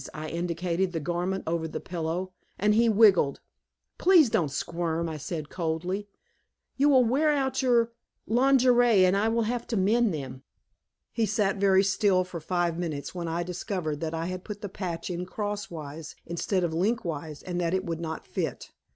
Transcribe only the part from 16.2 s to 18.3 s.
instead of lengthwise and that it would not